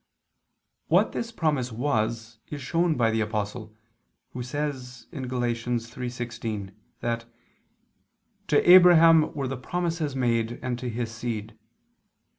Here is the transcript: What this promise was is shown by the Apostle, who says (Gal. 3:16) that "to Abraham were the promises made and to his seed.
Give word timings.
What 0.87 1.11
this 1.11 1.31
promise 1.31 1.71
was 1.71 2.39
is 2.47 2.59
shown 2.59 2.95
by 2.97 3.11
the 3.11 3.21
Apostle, 3.21 3.77
who 4.31 4.41
says 4.41 5.05
(Gal. 5.11 5.21
3:16) 5.21 6.73
that 7.01 7.25
"to 8.47 8.67
Abraham 8.67 9.31
were 9.35 9.47
the 9.47 9.57
promises 9.57 10.15
made 10.15 10.57
and 10.63 10.79
to 10.79 10.89
his 10.89 11.11
seed. 11.11 11.55